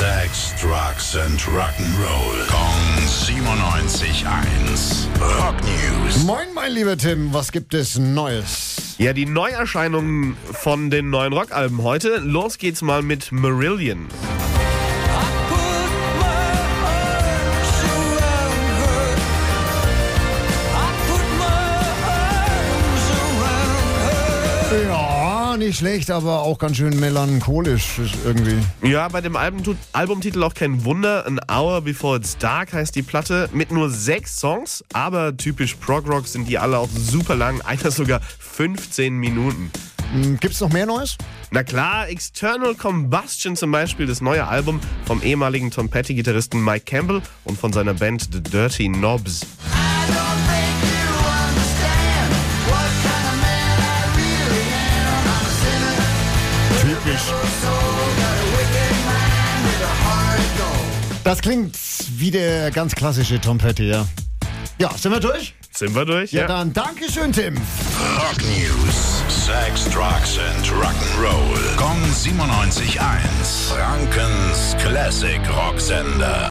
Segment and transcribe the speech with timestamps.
[0.00, 2.48] Sex, Drugs and Rock'n'Roll.
[2.48, 4.24] Kong 97.1.
[5.20, 6.24] Rock News.
[6.24, 8.96] Moin, mein lieber Tim, was gibt es Neues?
[8.96, 12.16] Ja, die Neuerscheinungen von den neuen Rockalben heute.
[12.16, 14.08] Los geht's mal mit Marillion.
[24.88, 25.09] Ja,
[25.60, 28.56] nicht schlecht, aber auch ganz schön melancholisch irgendwie.
[28.82, 31.26] Ja, bei dem Album, Albumtitel auch kein Wunder.
[31.26, 33.48] An Hour Before It's Dark heißt die Platte.
[33.52, 37.60] Mit nur sechs Songs, aber typisch Prog-Rock sind die alle auch super lang.
[37.66, 39.70] Einer sogar 15 Minuten.
[40.12, 41.18] Hm, Gibt's noch mehr Neues?
[41.50, 47.20] Na klar, External Combustion zum Beispiel, das neue Album vom ehemaligen Tom Petty-Gitarristen Mike Campbell
[47.44, 49.46] und von seiner Band The Dirty Knobs.
[61.30, 61.78] Das klingt
[62.16, 64.04] wie der ganz klassische Tom Petty, ja.
[64.80, 65.54] Ja, sind wir durch?
[65.72, 66.32] Sind wir durch?
[66.32, 67.56] Ja, dann Dankeschön, Tim.
[68.16, 69.22] Rock News.
[69.28, 71.76] Sex, Drugs and Rock'n'Roll.
[71.76, 72.98] Kong 97.1.
[73.68, 76.48] Frankens Classic Rocksender.